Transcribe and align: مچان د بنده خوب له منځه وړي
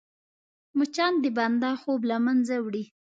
مچان 0.77 1.13
د 1.23 1.25
بنده 1.37 1.69
خوب 1.81 2.01
له 2.09 2.17
منځه 2.25 2.55
وړي 2.65 2.83